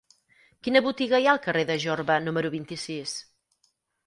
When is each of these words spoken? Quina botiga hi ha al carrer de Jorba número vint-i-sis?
Quina 0.67 0.79
botiga 0.85 1.19
hi 1.23 1.27
ha 1.29 1.35
al 1.37 1.41
carrer 1.43 1.67
de 1.71 1.75
Jorba 1.85 2.17
número 2.25 2.53
vint-i-sis? 2.57 3.15